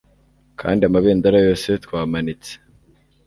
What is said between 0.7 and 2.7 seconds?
amabendera yose twamanitse